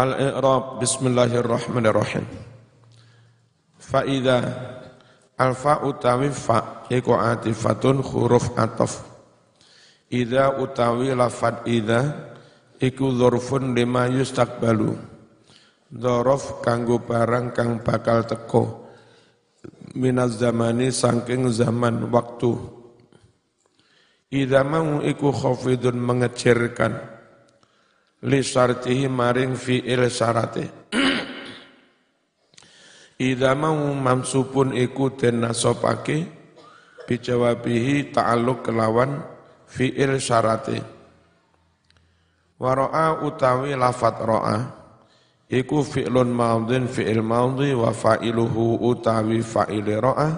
[0.00, 2.24] Al-I'rab Bismillahirrahmanirrahim.
[3.76, 4.40] Fa idza
[5.36, 9.04] alfa utawi fa iku atifatun huruf atof.
[10.08, 12.32] Idza utawi lafad idza
[12.80, 14.96] iku dzarfun lima yustaqbalu.
[15.92, 18.88] Dzaraf kanggo barang kang bakal teko.
[20.00, 22.56] Minaz zamani saking zaman waktu.
[24.32, 27.19] Idza mau iku khafidun mengecirkan
[28.26, 30.64] li syartihi maring fi'il syarate
[33.20, 36.24] Idza mau mamsupun iku den nasabake
[37.04, 39.20] bijawabihi ta'alluq kelawan
[39.68, 40.80] fi'il syarate.
[42.56, 42.72] Wa
[43.20, 44.56] utawi lafat ra'a
[45.52, 50.30] iku fi'lun maudin fi'il maudhi wa fa'iluhu utawi fa'ile ra'a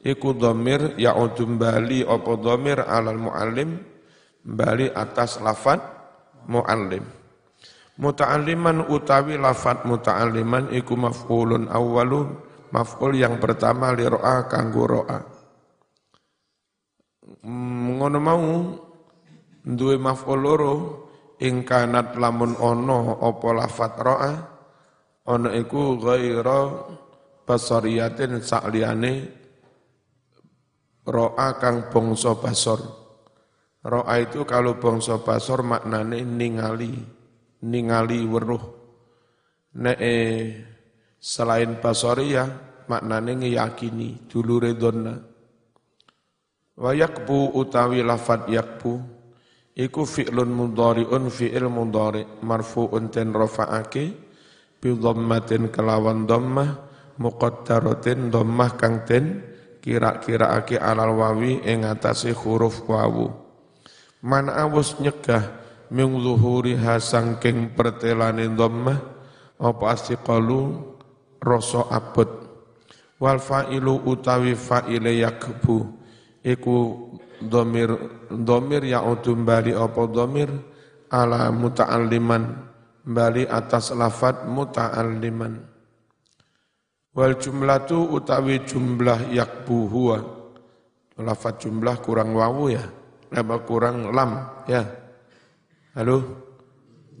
[0.00, 3.84] iku dhamir ya'udum bali apa dhamir alal muallim
[4.48, 5.97] bali atas lafat
[6.48, 7.04] muallim.
[7.98, 12.40] Muta'alliman utawi lafat muta'alliman iku maf'ulun awwalun
[12.70, 15.18] maf'ul yang pertama li ro'a kanggo ro'a.
[17.44, 18.46] Mm, ngono mau
[19.62, 20.74] duwe maf'ul loro
[21.42, 24.32] ing kanat lamun ono apa lafat ro'a
[25.28, 26.60] ono iku ghaira
[27.44, 29.12] basariyatin sakliyane
[31.04, 32.97] ro'a kang bangsa basor.
[33.88, 36.92] Ro'a itu kalau bangsa basor maknane ningali
[37.64, 38.64] ningali weruh.
[39.80, 40.00] Nek
[41.16, 42.44] selain basoria
[42.84, 45.16] maknane ngeyakini dulure donna.
[46.76, 48.92] Wa yakbu utawi lafat yakbu
[49.72, 54.04] iku fi'lun mudhari'un fi'il mudhari marfu'un ten rafa'ake
[54.78, 56.70] bi dhammatin kelawan dhammah
[57.16, 59.42] muqaddaratin dhammah kang ten
[59.80, 63.47] kira-kiraake alal wawi ing atase huruf wawu
[64.24, 65.58] man awus nyegah
[65.94, 68.98] ming zuhuriha sangking pertelane dhammah
[69.58, 70.74] apa astiqalu
[71.38, 72.28] rasa abot
[73.18, 75.98] wal fa'ilu utawi fa'ile yakbu.
[76.38, 76.76] Iku
[77.42, 77.90] domir
[78.30, 79.02] domir ya
[79.42, 80.50] bali apa domir
[81.10, 82.42] ala muta'alliman
[83.02, 85.58] bali atas lafat muta'alliman.
[87.14, 90.18] Wal jumlatu utawi jumlah yakbu huwa.
[91.18, 92.97] Lafat jumlah kurang wawu ya
[93.32, 94.84] apa kurang lam ya
[95.98, 96.22] Halo?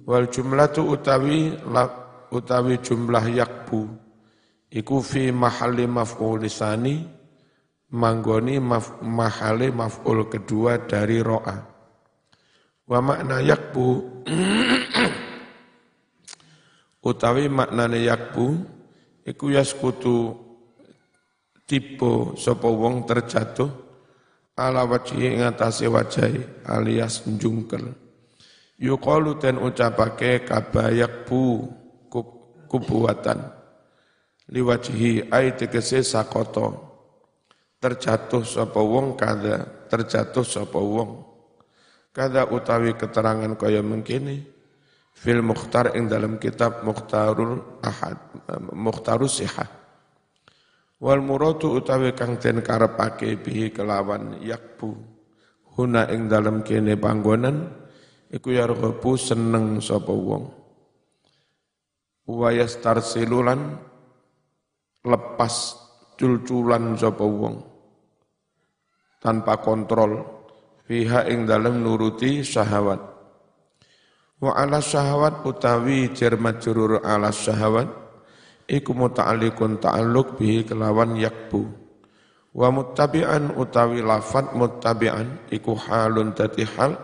[0.06, 1.50] Wal jumlatu utawi
[2.30, 3.90] utawi jumlah yakbu
[4.70, 7.02] iku fi mahalli maf'ul lisani
[7.90, 11.58] manggoni maf, mahali maf'ul kedua dari ro'a.
[12.86, 13.86] Wa makna yakbu
[17.10, 18.46] utawi maknane yakbu
[19.26, 20.38] iku yaskutu
[21.66, 23.87] tipe sapa wong terjatuh
[24.58, 27.94] ala wajhi ing atase wajahe alias njungkel.
[28.78, 31.70] Yuqalu ten ucapake kabayak bu
[32.66, 33.38] kubuatan
[34.50, 36.90] liwajhi ai tegese sakoto
[37.78, 41.22] terjatuh sapa wong kada terjatuh sapa wong.
[42.10, 44.42] Kada utawi keterangan kaya mengkini
[45.14, 48.18] fil mukhtar ing dalam kitab mukhtarul ahad
[48.74, 49.77] mukhtarus sihah
[50.98, 54.94] wal muratu utawi kang den karepake bihi kelawan yakbu.
[55.78, 57.70] Huna ing dalam kene panggonan
[58.34, 60.50] iku yarghabu seneng sapa wong.
[62.28, 63.78] Wa yastarsilulan
[65.06, 65.54] lepas
[66.18, 67.62] culculan sapa wong.
[69.22, 70.18] Tanpa kontrol
[70.82, 72.98] fiha ing dalem nuruti syahwat.
[74.38, 78.07] Wa ala syahwat utawi jar majrur ala syahwat
[78.68, 81.64] iku muta'alliqun ta'alluq bihi kelawan yakbu.
[82.52, 87.00] Wa muttabi'an utawi lafat muttabi'an iku halun tati hal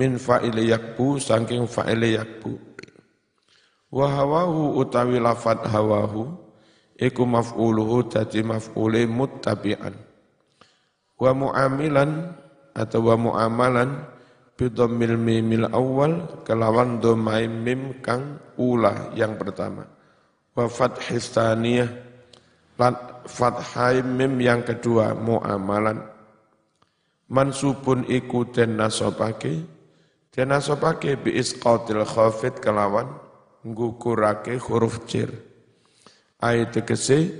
[0.00, 2.56] min fa'ili yakbu saking fa'ili yakbu.
[3.92, 6.32] Wa hawahu utawi lafat hawahu
[6.96, 9.92] iku maf'uluhu dadi maf'ule muttabi'an.
[11.20, 12.32] Wa mu'amilan
[12.72, 14.08] atau wa mu'amalan
[14.56, 19.99] bidammil mimil awal kelawan domai mim kang ula yang pertama
[20.56, 21.90] wa fathis thaniyah
[23.28, 26.00] fathai mim yang kedua mu'amalan
[27.28, 29.80] mansubun iku den nasobake
[30.30, 33.10] Dinasobake bi isqatil khafid kelawan
[33.66, 35.26] ngukurake huruf cir.
[36.38, 37.34] Ayat tegese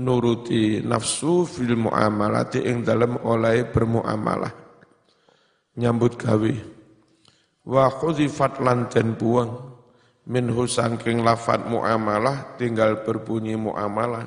[0.00, 4.48] nuruti nafsu fil muamalati ing dalam oleh bermuamalah.
[5.76, 6.54] Nyambut gawe.
[7.68, 9.69] Wa khudifat lan den buang
[10.28, 14.26] minhu sangking lafat muamalah tinggal berbunyi muamalah.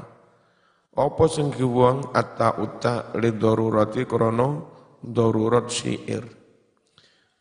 [0.93, 4.49] Apa sing dibuang atta uta li darurati krono
[5.01, 6.21] darurat syair?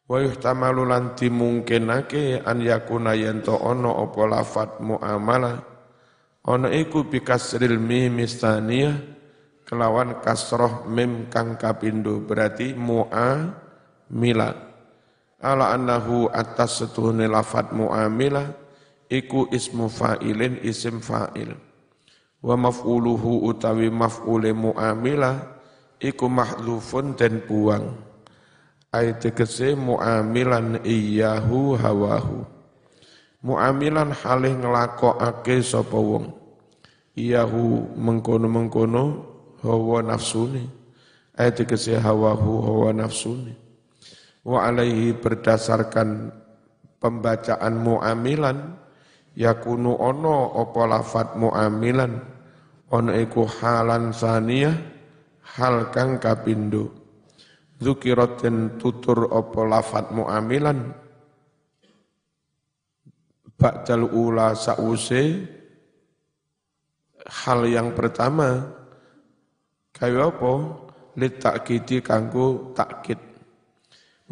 [0.08, 5.56] Wa yuhtamalu lan dimungkinake an yakuna yento ono apa lafat muamalah.
[6.42, 8.18] Ono iku bikasril mim
[9.62, 14.71] kelawan kasroh mim kang kapindo berarti muamila
[15.42, 18.54] ala annahu atas setuhune lafat muamilah
[19.10, 21.52] iku ismu fa'ilin isim fa'il.
[22.38, 25.42] Wa maf'uluhu utawi maf'ule muamilah
[25.98, 27.90] iku mahdhufun dan buang.
[28.94, 32.46] Ay tegese muamilan iyahu hawahu.
[33.42, 36.30] Muamilan halih nglakokake sapa wong.
[37.18, 39.04] Iyahu mengkono-mengkono
[39.60, 40.64] hawa nafsuni
[41.36, 43.61] ay tegese hawahu hawa nafsuni
[44.42, 46.30] wa alaihi berdasarkan
[46.98, 48.78] pembacaan muamilan
[49.38, 52.12] yakunu ono apa lafat muamilan
[52.92, 54.76] ono iku halan saniyah
[55.56, 57.02] hal kang kapindo
[57.82, 58.46] Zukirat
[58.78, 60.94] tutur opo lafat mu'amilan
[63.58, 65.22] Ba'dal ula sa'use
[67.42, 68.70] Hal yang pertama
[69.90, 70.54] Kaya apa?
[71.18, 73.31] Litakidi kanggo takkid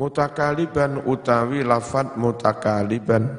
[0.00, 3.36] Mutakaliban utawi lafat mutakaliban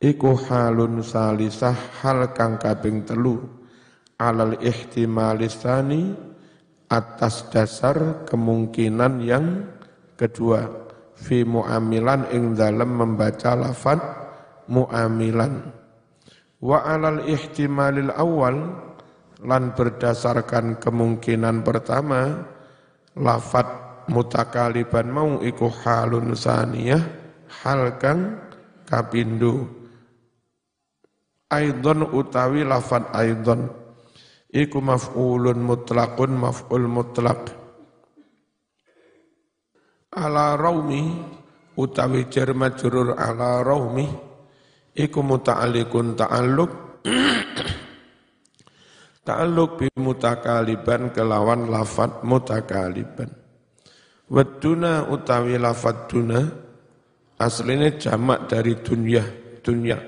[0.00, 3.42] Iku halun salisah hal kang kaping telu.
[4.16, 6.16] Alal ihtimalisani
[6.88, 9.68] atas dasar kemungkinan yang
[10.16, 10.64] kedua
[11.12, 14.00] fi muamilan ing dalam membaca lafad
[14.72, 15.68] muamilan.
[16.64, 18.56] Wa alal ihtimalil awal
[19.44, 22.44] lan berdasarkan kemungkinan pertama
[23.20, 23.79] lafad
[24.10, 26.98] mutakaliban mau iku halun saniyah
[27.62, 28.42] hal kang
[28.82, 29.70] kapindo
[31.50, 33.70] aidon utawi lafad aidon.
[34.50, 37.54] Iku maf'ulun mutlaqun maf'ul mutlaq
[40.10, 41.06] ala raumi
[41.78, 44.10] utawi jar majrur ala raumi
[44.90, 46.72] iku muta'alliqun ta'alluq.
[49.22, 53.39] Ta'alluq bi mutakaliban kelawan lafat mutakaliban
[54.30, 56.40] waduna utawi lafat duna
[57.36, 59.24] aslinya jamak dari dunya
[59.60, 59.98] dunya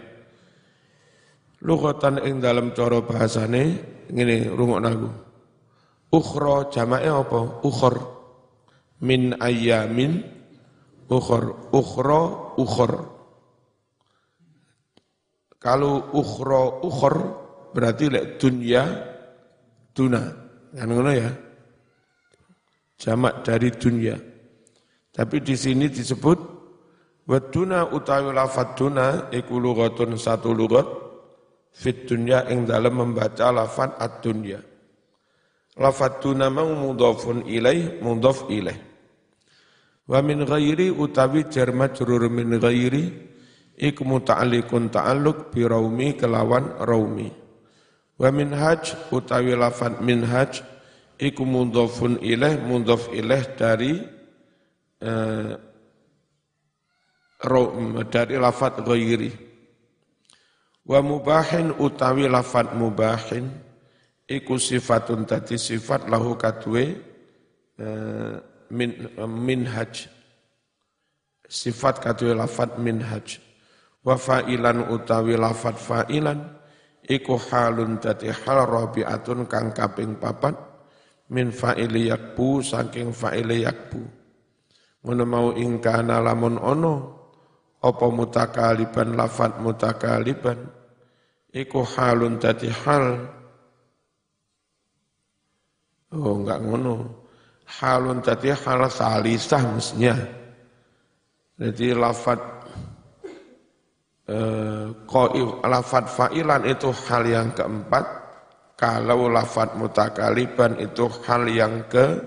[1.63, 3.63] Lughatan ing dalam cara bahasane
[4.11, 5.11] ngene rungokno aku.
[6.11, 7.41] Ukhra jamake apa?
[7.63, 7.97] Ukhor.
[9.07, 10.27] Min ayamin
[11.07, 11.71] ukhor.
[11.71, 12.21] Ukhra
[12.59, 12.93] ukhor.
[15.63, 17.15] Kalau ukhra ukhor
[17.71, 18.83] berarti lek dunya
[19.95, 20.23] tuna.
[20.75, 21.31] Kan ngono ya.
[23.03, 24.15] Jamak dari dunya.
[25.11, 26.39] Tapi di sini disebut
[27.27, 30.87] waduna utawi lafad duna iku lughatun satu lughat
[31.75, 34.63] fit dunya ing dalam membaca lafat ad-dunya.
[35.83, 38.79] Lafat tuna mau mudhafun ilaih mudhaf ilaih.
[40.07, 43.05] Wa min ghairi utawi jar majrur min ghairi
[43.83, 47.35] iku muta'alliqun ta'alluq bi raumi kelawan raumi.
[48.15, 50.72] Wa min haj utawi lafat min haj
[51.23, 54.03] iku mudhafun ilaih mudhaf ilaih dari
[55.07, 55.55] uh,
[58.11, 59.31] dari lafat ghairi.
[60.83, 63.47] Wa mubahin utawi lafat mubahin
[64.27, 66.99] iku sifatun tadi sifat lahu kadwe
[67.79, 68.35] uh,
[68.75, 70.11] min uh, minhaj.
[71.47, 73.39] Sifat kadwe lafat minhaj.
[74.03, 76.43] Wa fa'ilan utawi lafat fa'ilan
[77.07, 80.72] iku halun dadi hal rabi'atun kang kaping papat
[81.33, 84.03] min fa'ili yakbu saking fa'ili yakbu.
[85.03, 86.95] Ngono mau ingkana lamun ono
[87.83, 90.61] apa mutakaliban lafat mutakaliban
[91.51, 93.07] iku halun dadi hal.
[96.13, 97.25] Oh enggak ngono.
[97.81, 100.43] Halun dadi hal salisah mestinya
[101.63, 102.41] jadi lafat
[104.27, 104.87] eh,
[105.63, 108.05] lafat fa'ilan itu hal yang keempat
[108.83, 112.19] kalau lafat mutakaliban itu hal yang ke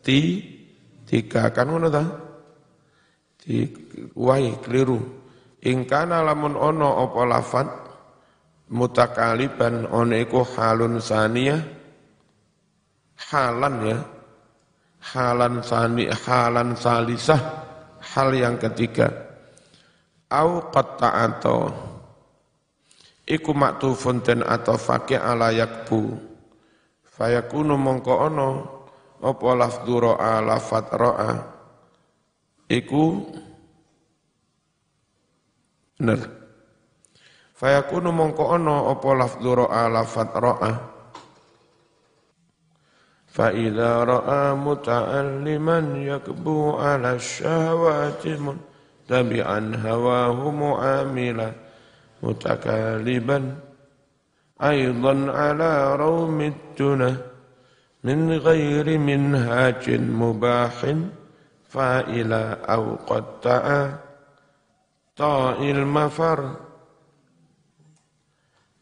[0.00, 1.52] tiga.
[1.52, 2.08] Kan ngono ta?
[3.36, 3.68] Di
[4.16, 4.96] wai keliru.
[5.60, 7.68] Ingkana lamun ono opo lafat
[8.72, 10.16] mutakaliban ono
[10.56, 11.60] halun saniyah.
[13.20, 14.00] Halan ya.
[15.04, 17.40] Halan sani halan salisah.
[18.00, 19.12] Hal yang ketiga.
[20.32, 21.89] Au atau
[23.30, 23.54] iku
[24.26, 26.18] den atau fakih ala yakbu.
[27.06, 28.48] Fayakunu mongko ono
[29.22, 31.32] apa lafdhu ra'a lafat ra'a
[32.66, 33.22] iku
[35.94, 36.20] bener.
[37.54, 40.72] Fayakunu mongko ono apa lafdhu ra'a lafat ra'a
[43.30, 48.34] fa idza ra'a muta'alliman yakbu 'ala syahawati
[49.06, 50.50] tabi'an hawahu
[52.20, 53.44] mu'amila mutakaliban
[54.60, 57.16] aidan ala rawmit tunah
[58.04, 61.12] min ghairi minhajin mubahin
[61.68, 63.80] fa'ila au qatta'a
[65.16, 66.40] ta'il mafar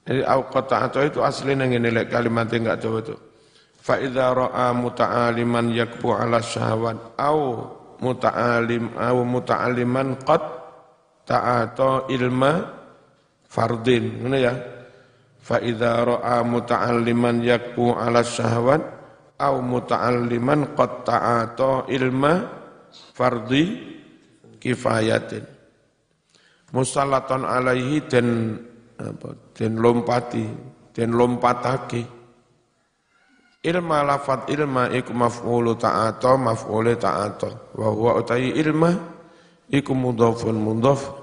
[0.07, 3.19] jadi au qatta'a itu aslinya ini kalimatnya enggak coba tuh
[3.83, 7.41] fa idza ra'a muta'aliman yakbu ala syahwat au
[7.99, 10.43] muta'alim au muta'aliman qad
[11.27, 12.78] ta'ata ilma
[13.49, 14.55] fardin ngene ya?
[15.41, 18.85] Fa idza ra'a muta'alliman yakbu ala syahwat
[19.41, 22.45] au muta'alliman qad ta'ata ilma
[23.17, 23.65] fardi
[24.61, 25.45] kifayatin.
[26.69, 28.61] Musallatan alaihi den
[29.01, 30.45] apa den lompati
[30.93, 32.05] den lompatake.
[33.65, 37.73] Ilma lafat ilma iku maf'ulu ta'ata maf'ule ta'ata.
[37.73, 38.93] Wa huwa utai ilma
[39.73, 41.18] iku mudhafun mudhaf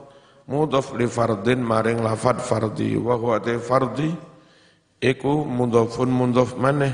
[0.46, 2.98] mudhaf li fardin maring lafat fardi.
[2.98, 4.10] Wa huwa utai fardi?
[5.02, 6.94] Iku mudhafun mudhaf maneh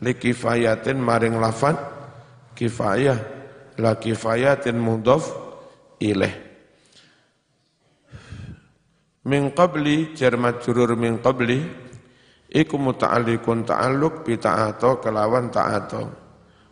[0.00, 1.76] li kifayatin maring lafat
[2.56, 3.18] kifayah.
[3.78, 5.30] La kifayatin mudhaf
[6.02, 6.34] ilaih.
[9.28, 11.60] Min qabli jar majrur min qabli
[12.48, 16.02] iku muta'alliqun ta'alluq bi ta'ato kelawan ta'ato.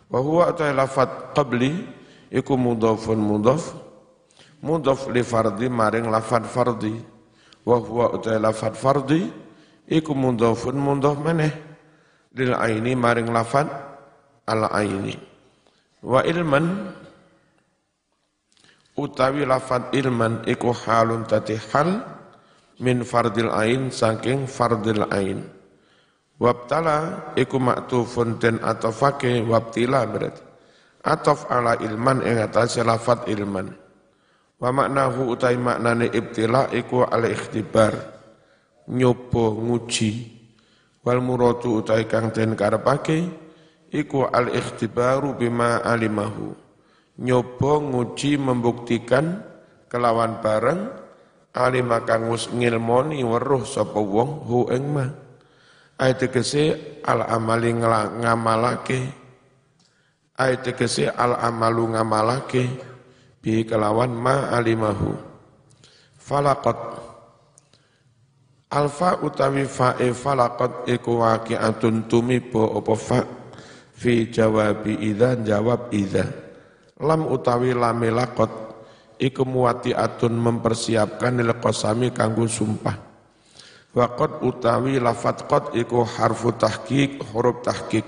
[0.08, 1.84] Wa huwa ta lafat qabli
[2.32, 3.85] iku mudhafun mudhaf
[4.62, 6.94] mudhaf li fardi maring lafat fardi
[7.66, 9.28] wa huwa ta lafat fardi
[9.88, 11.52] iku mudhafun mudhaf maneh
[12.36, 13.66] lil aini maring lafat
[14.46, 15.16] al aini
[16.04, 16.92] wa ilman
[18.96, 22.04] utawi lafat ilman iku halun tati hal
[22.80, 25.56] min fardil ain saking fardil ain
[26.36, 30.44] Wabtala iku maktufun den atofake wabtila berarti.
[31.06, 33.72] Atof ala ilman ing atase lafat ilman.
[34.56, 37.92] Wa maknahu utai maknane ibtila iku ala ikhtibar.
[38.88, 40.32] Nyopo nguji.
[41.04, 43.28] Wal muradu utai kang den karepake
[43.92, 46.56] iku al ikhtibaru bima alimahu.
[47.20, 49.44] Nyopo nguji membuktikan
[49.86, 51.06] kelawan bareng
[51.56, 55.08] alima kang wis ngilmoni weruh sapa wong hu ing mah
[55.96, 56.28] ayat
[57.08, 59.00] al amali ngamalake
[60.36, 62.68] ayat tegese al amalu ngamalake
[63.46, 65.14] bi kelawan ma alimahu.
[66.18, 66.98] Falaqat.
[68.74, 73.22] Alfa utawi fa'e falaqat iku waqi'atun tumibo apa fa
[73.94, 76.26] fi jawabi idza jawab idza.
[76.98, 78.50] Lam utawi lame laqat
[79.22, 82.98] iku muwati'atun mempersiapkan nil qasami kanggo sumpah.
[83.94, 88.04] Waqad utawi lafat qad iku harfu tahqiq huruf tahqiq.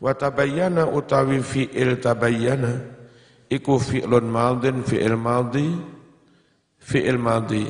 [0.00, 2.95] Wa tabayyana utawi fi'il tabayyana
[3.50, 5.74] iku fi'lun madin fi'il madhi
[6.82, 7.66] fi'il madhi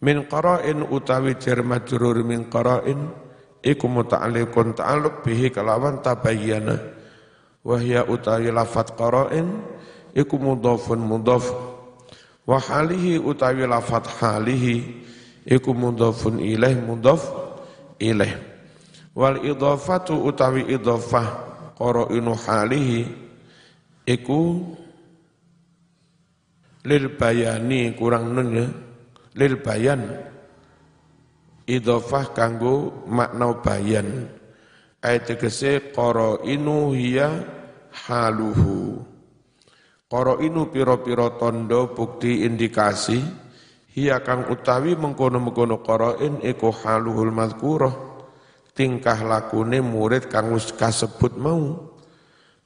[0.00, 3.10] min qara'in utawi jar majrur min qara'in
[3.60, 6.80] iku muta'alliqun ta'alluq bihi kalawan tabayyana.
[7.60, 9.60] Wa hiya utawi lafat qara'in
[10.16, 11.44] iku mudhafun mudhaf.
[12.48, 15.04] Wa halihi utawi lafat halihi
[15.44, 17.20] iku mudhafun ilaih mudhaf
[18.00, 18.40] ilaih.
[19.12, 21.28] Wal idhafatu utawi idhafah
[21.76, 23.04] qara'inu halihi
[24.08, 24.64] iku
[26.84, 28.66] lil bayani kurang nun ya.
[29.36, 30.00] Lil bayan.
[31.68, 34.26] Idhafah kanggo makna bayan.
[35.00, 37.40] Ayat tegese qara'inu hiya
[38.04, 39.00] haluhu.
[40.10, 43.22] Qara'inu pira-pira tondo bukti indikasi
[43.94, 47.94] hiya kang utawi mengkono-mengkono qara'in iku haluhul madhkurah
[48.74, 51.86] tingkah lakune murid kang wis kasebut mau.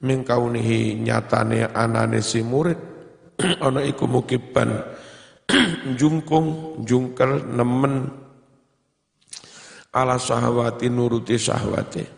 [0.01, 2.94] Min kaunihi nyatane anane si murid
[3.65, 4.79] ana iku mukiban
[5.99, 8.09] jungkung jungkel nemen
[9.91, 12.15] ala sahwati nuruti sahwati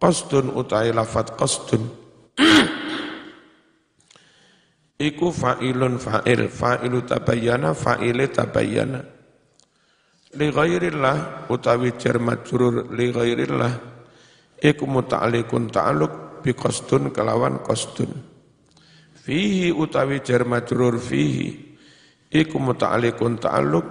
[0.00, 1.84] qasdun utai lafat qasdun.
[5.00, 6.48] Iku fa'ilun fa'il.
[6.48, 9.00] Fa'ilu tabayyana fa'ile tabayyana.
[10.40, 13.72] Li ghairillah utawi jar majrur li ghairillah.
[14.60, 18.29] Iku muta'alliqun ta'alluq bi qasdun kelawan qasdun
[19.24, 21.70] fihi utawi jar majrur fihi.
[22.30, 23.86] Iku muta'alliqun ta'alluq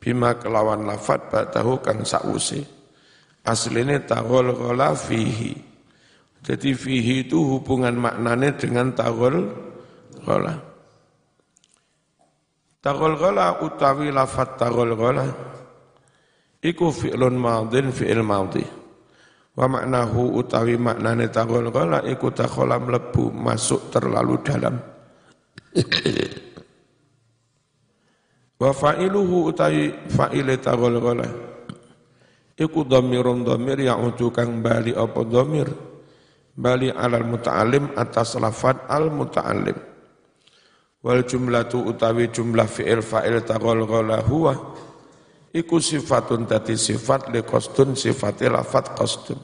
[0.00, 2.64] bima kelawan lafat batahu kang sa'usi
[3.44, 5.52] asline taghol ghala fihi.
[6.40, 9.52] Jadi fihi itu hubungan maknanya dengan taghol
[10.24, 10.70] ghala
[12.80, 15.28] Tagol ghala utawi lafat tagol ghala
[16.64, 18.64] iku fi'lun madin fi'il madhi
[19.54, 24.74] Wa maknahu utawi maknane tagolgola iku takhola mlebu masuk terlalu dalam.
[28.60, 31.50] Wa fa'iluhu utawi fa'ile tagolgola
[32.60, 35.72] iku dhamirun dhamir ya'udu kang bali apa dhamir
[36.52, 39.80] bali alal muta'alim atas lafad al muta'alim
[41.00, 44.52] wal jumlatu utawi jumlah fi'il fa'il tagolgola huwa
[45.54, 49.38] iku sifatun tati sifat li kostun sifati lafat kostun.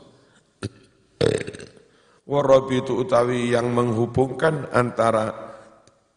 [2.27, 5.31] Itu utawi yang menghubungkan antara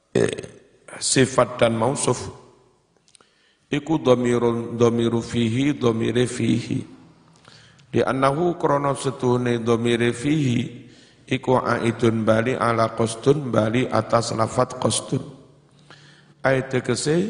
[0.10, 0.42] eh,
[0.98, 2.34] sifat dan mausuf
[3.70, 6.82] iku dhamirun dhamiru fihi dhamire fihi.
[7.90, 10.90] Di annahu krana setuhne dhamire fihi
[11.30, 15.22] iku aidun bali ala qastun bali atas lafat qastun
[16.42, 17.30] ayat kese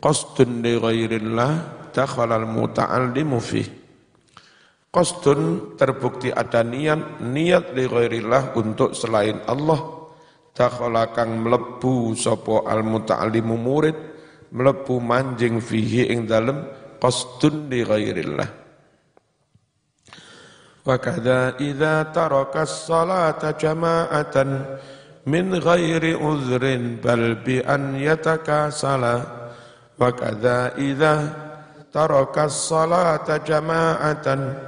[0.00, 3.62] qastun li ghairillah dakhala al-muta'allimu fi
[4.94, 10.06] Qasdun terbukti ada niat, niat li ghairillah untuk selain Allah.
[10.54, 13.98] Dakhala kang mlebu sapa al-muta'allimu murid,
[14.54, 16.62] mlebu manjing fihi ing dalem
[17.02, 18.48] qasdun li ghairillah.
[29.98, 31.43] Wa kadza idza
[31.94, 34.58] tarakas salata jama'atan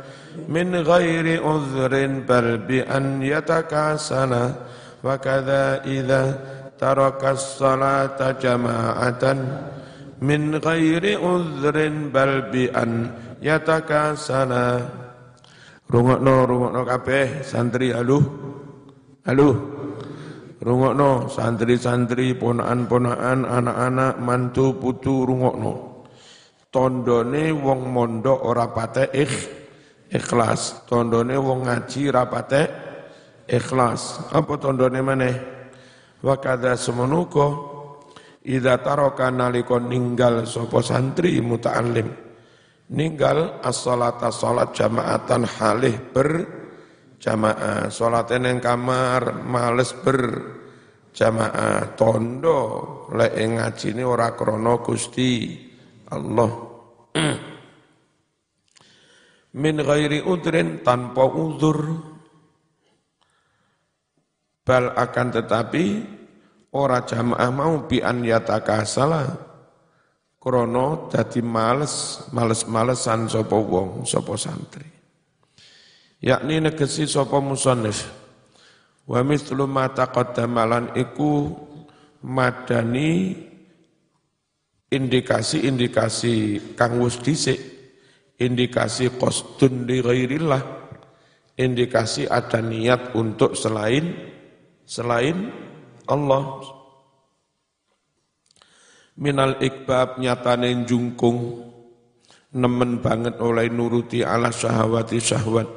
[0.46, 4.54] min ghairi uzrin bal bi an yatakasana.
[5.02, 6.22] wa kadza idza
[6.78, 9.42] tarakas salata jama'atan
[10.22, 13.10] min ghairi uzrin bal bi an
[13.42, 14.86] yatakasana.
[15.90, 18.22] rungokno rungokno kabeh santri aluh
[19.26, 19.56] aluh
[20.62, 25.85] rungokno santri-santri ponaan ponaan anak-anak mantu putu rungokno
[26.76, 29.36] tondone wong mondok ora pate ikh,
[30.12, 30.84] ikhlas.
[30.84, 32.62] Tondone wong ngaji ora pate
[33.48, 34.28] ikhlas.
[34.36, 35.36] Apa tondone maneh?
[36.20, 37.46] Wa kadza semenuko
[38.44, 42.12] idza taraka nalika ninggal sapa santri muta'allim.
[42.92, 46.28] Ninggal as-salata salat jamaatan halih ber
[47.18, 50.20] jamaah salat ning kamar males ber
[51.10, 52.60] jamaah tondo
[53.16, 55.58] lek ngajine ora krana Gusti
[56.14, 56.65] Allah
[59.56, 61.78] min ghairi udrin tanpa uzur.
[64.66, 65.84] Bal akan tetapi
[66.74, 69.22] ora jamaah mau bi an yatakasala
[70.42, 74.90] krono dadi males males-malesan sapa wong sapa santri.
[76.18, 78.10] Yakni negesi sapa musannif.
[79.06, 81.46] Wa mithlu ma taqaddama iku
[82.26, 83.38] madani
[84.90, 86.34] indikasi-indikasi
[86.78, 87.58] kang wis dhisik
[88.38, 90.62] indikasi qasdun li ghairillah
[91.56, 94.12] indikasi ada niat untuk selain
[94.86, 95.50] selain
[96.06, 96.62] Allah.
[99.16, 101.64] Minal ikbab nyatane jungkung
[102.52, 105.68] nemen banget oleh nuruti ala syahwati syahwat.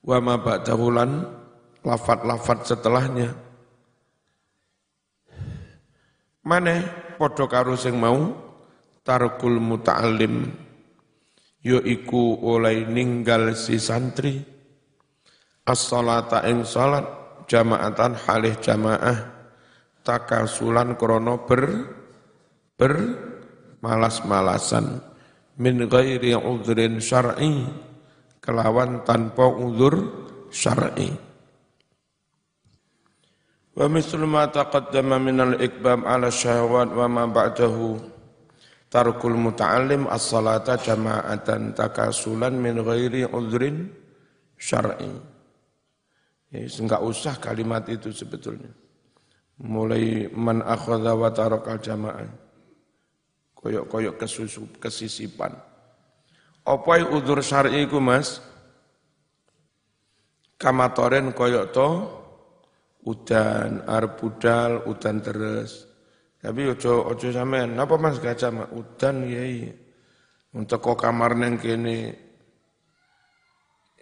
[0.00, 1.26] Wa ma ba'dahulan
[1.82, 3.49] lafat-lafat setelahnya
[6.44, 6.80] mana
[7.20, 8.32] padha karo sing mau
[9.04, 10.48] tarkul muta'allim
[11.60, 14.40] yo iku oleh ninggal si santri.
[15.60, 17.04] As-salata ing salat
[17.46, 19.18] jamaatan halih jamaah
[20.02, 21.62] takasulan krono ber
[22.74, 22.94] ber
[23.84, 25.04] malas-malasan.
[25.60, 27.68] Min ghairi udhrin syar'i
[28.40, 29.94] kelawan tanpa uzur
[30.48, 31.29] syar'i
[33.80, 37.96] Wa mislu ma taqaddama min al-ikbam ala syahwat wa ma ba'dahu
[38.92, 43.88] tarkul muta'allim as-salata jama'atan takasulan min ghairi udhrin
[44.60, 45.08] syar'i.
[46.52, 48.68] Ya, enggak usah kalimat itu sebetulnya.
[49.64, 52.28] Mulai man akhadha wa tarakal jama'ah.
[53.56, 55.56] Koyok-koyok kesusup, kesisipan.
[56.68, 58.44] Apa udur syar'i ku Mas?
[60.60, 62.19] Kamatoren koyok to
[63.06, 65.88] udan, arep budal, udan terus.
[66.40, 69.72] Tapi ojo ojo sampean, napa Mas gajah mak udan ya iya.
[70.56, 72.16] Untuk kok kamar neng kene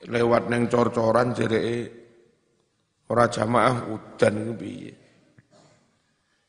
[0.08, 1.78] lewat neng cor-coran jereke
[3.10, 4.92] ora jamaah udan iku piye.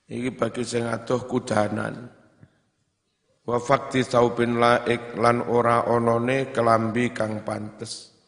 [0.09, 2.05] Iki bagi sing adoh kudanan.
[3.49, 8.18] Wa fakti saubin laik lan ora onone kelambi kang pantes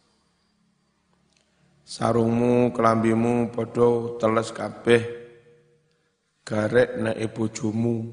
[1.91, 5.03] sarungmu, kelambimu podo teles kabeh
[6.47, 8.07] garek nek bojomu.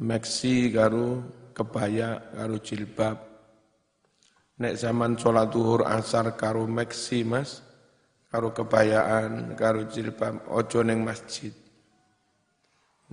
[0.00, 3.16] Meksi karo kebaya karo jilbab.
[4.58, 7.60] Nek zaman sholat duhur asar karo meksi mas,
[8.32, 11.52] karo kebayaan, karo jilbab, ojo neng masjid.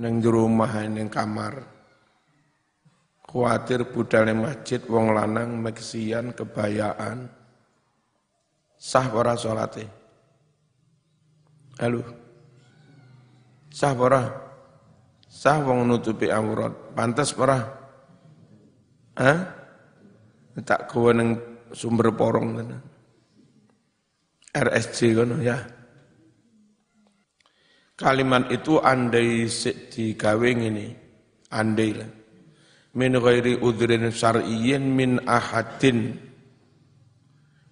[0.02, 1.62] Neng rumah, neng kamar.
[3.26, 7.41] Khawatir budal neng masjid, wong lanang meksian, kebayaan.
[8.82, 9.86] Sah para sholatnya.
[11.78, 12.02] Halo.
[13.70, 14.26] Sah para?
[15.30, 16.74] Sah wong nutupi aurat.
[16.98, 17.62] Pantas para?
[19.22, 19.62] Hah?
[20.66, 21.38] tak kowe nang
[21.70, 22.78] sumber porong kana.
[24.50, 25.62] RSC kono ya.
[27.94, 29.46] Kalimat itu andai
[29.94, 30.86] digawe ngene.
[31.54, 32.10] Andai lah.
[32.98, 36.31] Min ghairi udhrin syar'iyyin min ahadin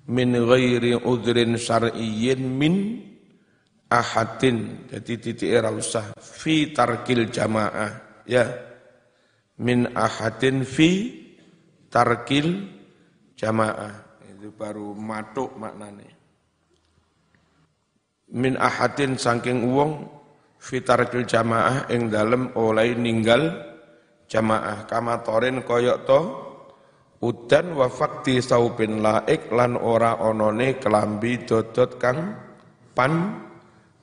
[0.10, 2.74] min ghairi udhrin syar'iyyin min
[3.94, 4.90] ahadin.
[4.90, 6.18] Jadi titik era usah.
[6.18, 8.26] Fi tarkil jamaah.
[8.26, 8.50] Ya.
[9.62, 11.14] Min ahadin fi
[11.94, 12.68] tarkil
[13.38, 14.20] jamaah.
[14.26, 16.20] Itu baru matuk maknane
[18.34, 20.06] min ahadin saking uang
[20.62, 23.50] fitarkil jamaah ing dalem oleh ninggal
[24.30, 24.86] jamaah.
[24.86, 26.20] Kama torin koyok to
[27.20, 32.36] udan wa fakti saupin laik lan ora onone kelambi dodot kang
[32.96, 33.14] pan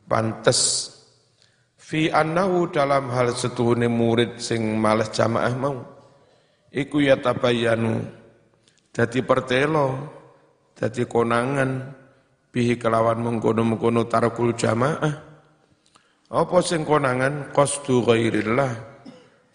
[0.04, 0.92] pantes.
[1.76, 5.76] Fi annahu dalam hal setuhune murid sing males jamaah mau
[6.74, 8.02] iku ya tabayanu
[8.90, 9.94] dadi pertelo
[10.74, 11.94] dadi konangan
[12.50, 15.14] bihi kelawan mengkono-mengkono tarkul jamaah.
[16.26, 17.54] Apa sing konangan?
[17.54, 18.72] Qasdu ghairillah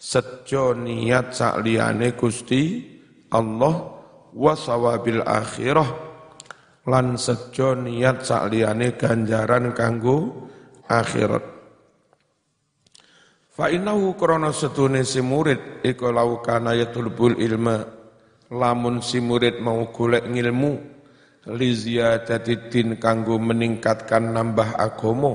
[0.00, 2.91] sejo niat sakliyane Gusti
[3.32, 3.74] Allah
[4.36, 6.12] wa sawabil akhirah.
[6.84, 10.50] Lan sejo niat sakliyane ganjaran kanggo
[10.90, 11.44] akhirat.
[13.52, 17.86] Fa innahu krana setune si murid iku lau kana yatulbul ilma.
[18.52, 20.72] Lamun si murid mau golek ngilmu
[21.56, 25.32] li ziyadati din kanggo meningkatkan nambah agama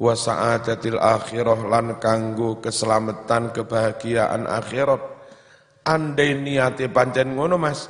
[0.00, 5.09] wa sa'adatil akhirah lan kanggo keselamatan kebahagiaan akhirat
[5.84, 7.88] andai niate pancen ngono Mas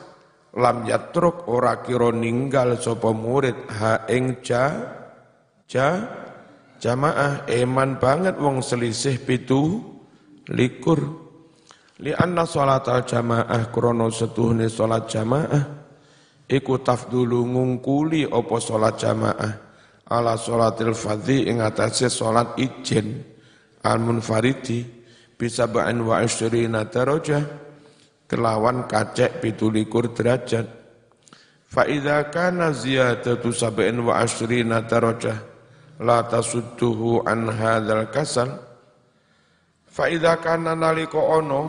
[0.57, 3.57] lam yatruk ora kira ninggal sapa murid.
[3.70, 4.64] Ha ing ja
[5.70, 5.88] ja
[6.81, 9.85] Jamaah eman banget wong selisih pitu
[10.48, 11.29] likur.
[12.00, 15.64] Li anna salat al jamaah krono setuhne salat jamaah.
[16.48, 19.53] Iku tafdulu ngungkuli opo salat jamaah.
[20.09, 23.29] Ala salatil fadhi ing atase salat ijen.
[23.85, 24.81] Al munfaridi
[25.37, 27.44] bisa ba'in wa isyrina darajah
[28.31, 30.71] kelawan kacek pitulikur derajat.
[31.66, 35.35] Fa idza kana ziyadatu sab'in wa asyrina darajah
[35.99, 38.55] la tasudduhu an hadzal kasal.
[39.90, 40.79] Fa idza kana
[41.19, 41.62] ono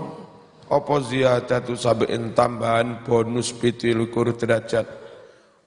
[0.70, 3.98] apa ziyadatu sab'in tambahan bonus 17
[4.38, 4.86] derajat?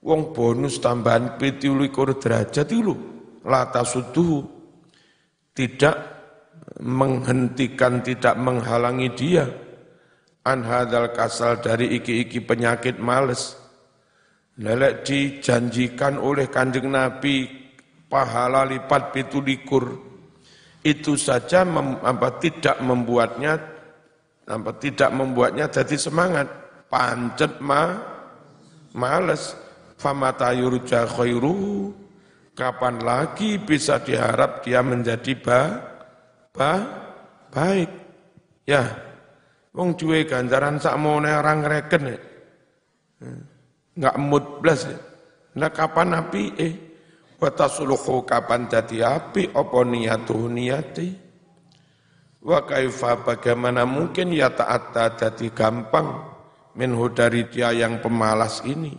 [0.06, 1.90] Wong bonus tambahan 17
[2.22, 2.94] derajat itu
[3.42, 4.46] la tasudduhu.
[5.54, 5.96] Tidak
[6.82, 9.46] menghentikan tidak menghalangi dia
[10.44, 13.56] an hadzal kasal dari iki-iki penyakit males.
[14.54, 17.48] Lelek dijanjikan oleh kanjeng Nabi
[18.06, 19.98] pahala lipat pitu likur.
[20.84, 23.56] Itu saja mem, apa, tidak membuatnya
[24.44, 26.46] apa, tidak membuatnya jadi semangat.
[26.92, 27.98] Pancet ma
[28.94, 29.58] males.
[29.94, 31.08] Famata yurja
[32.52, 35.60] kapan lagi bisa diharap dia menjadi ba,
[36.52, 36.72] ba
[37.48, 37.88] baik?
[38.68, 39.03] Ya
[39.74, 42.18] wong cuwe ganjaran sak mone orang reken ya.
[43.98, 44.86] nggak mood blas.
[45.54, 46.74] Nah kapan api eh
[47.44, 51.08] Wa tasluhu kapan dadi api apa niyatuh niyati.
[52.40, 56.24] Wa kaifa bagaimana mungkin ya ta'atta dadi gampang
[56.72, 58.96] minhu dari dia yang pemalas ini.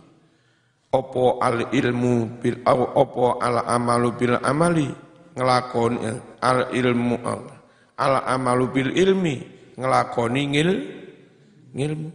[0.94, 4.88] Opo al ilmu bil opo al amalu bil amali
[5.34, 5.98] ngelakoni
[6.38, 7.16] al ilmu
[7.98, 9.36] al amalu bil ilmi
[9.76, 10.70] ngelakoni ngil
[11.76, 12.10] ngilmu.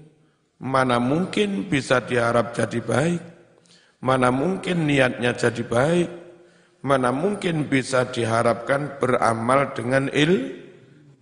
[0.62, 3.22] Mana mungkin bisa diharap jadi baik?
[4.02, 6.10] Mana mungkin niatnya jadi baik?
[6.86, 10.62] Mana mungkin bisa diharapkan beramal dengan il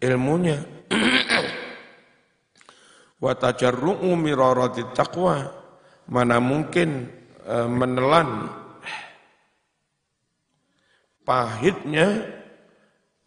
[0.04, 0.60] ilmunya?
[3.24, 5.48] Wa tajarru'u mirarati taqwa.
[6.12, 7.08] Mana mungkin
[7.44, 8.60] e, menelan
[11.30, 12.26] pahitnya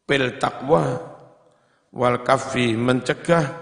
[0.03, 0.99] pil takwa
[1.93, 3.53] wal kafi mencegah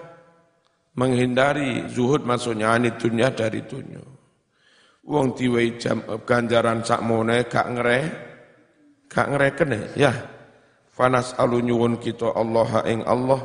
[0.95, 4.03] menghindari zuhud maksudnya ani dunia dari dunia
[5.07, 8.31] wong diwehi jam ganjaran sakmone gak ngereh
[9.11, 10.15] Gak ngereken ya.
[10.95, 13.43] Fanas alu nyuwun kita Allah ing Allah.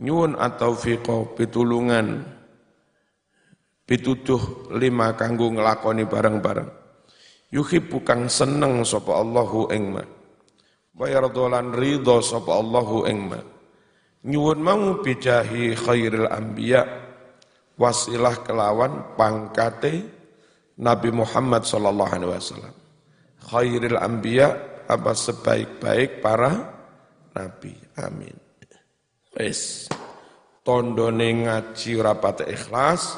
[0.00, 2.24] Nyuwun atau fiqo pitulungan
[3.84, 6.70] pituduh lima kanggo ngelakoni bareng-bareng.
[7.50, 10.04] Yuhibbu kang seneng sapa Allahu ing ma.
[10.94, 13.40] Wa yardolan ridho sapa Allahu ing ma
[14.26, 16.84] nyuwun mau bijahi khairil anbiya
[17.80, 20.20] wasilah kelawan pangkate
[20.80, 22.74] Nabi Muhammad sallallahu alaihi wasallam.
[23.40, 24.48] Khairil anbiya
[24.88, 26.52] apa sebaik-baik para
[27.36, 27.72] nabi.
[28.00, 28.36] Amin.
[29.36, 29.92] Wis.
[30.60, 33.16] Tondone ngaji rapate ikhlas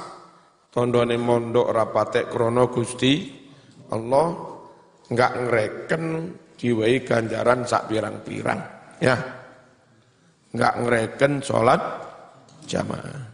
[0.71, 3.29] tondone mondok rapate krono Gusti
[3.91, 4.31] Allah
[5.11, 6.05] enggak ngereken
[6.55, 8.61] diwai ganjaran sak pirang-pirang.
[9.03, 9.42] Ya
[10.53, 11.81] enggak ngereken sholat
[12.69, 13.25] jamaah.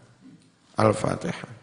[0.79, 1.58] Al-Fatihah